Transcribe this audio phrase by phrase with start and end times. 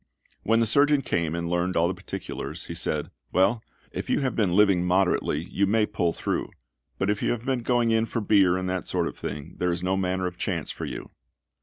[0.41, 3.61] When the surgeon came and learned all the particulars, he said, "Well,
[3.91, 6.49] if you have been living moderately, you may pull through;
[6.97, 9.71] but if you have been going in for beer and that sort of thing, there
[9.71, 11.11] is no manner of chance for you."